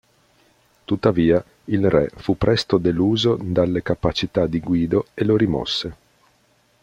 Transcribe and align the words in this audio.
Tuttavia, 0.85 1.45
il 1.65 1.87
re 1.87 2.09
fu 2.15 2.35
presto 2.35 2.79
deluso 2.79 3.37
dalle 3.39 3.83
capacità 3.83 4.47
di 4.47 4.59
Guido 4.59 5.09
e 5.13 5.23
lo 5.23 5.37
rimosse. 5.37 5.95